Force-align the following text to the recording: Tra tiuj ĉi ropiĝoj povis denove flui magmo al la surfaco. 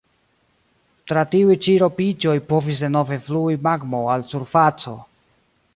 Tra 1.11 1.25
tiuj 1.35 1.57
ĉi 1.65 1.75
ropiĝoj 1.83 2.35
povis 2.53 2.81
denove 2.87 3.19
flui 3.27 3.61
magmo 3.69 4.03
al 4.15 4.25
la 4.29 4.31
surfaco. 4.35 4.99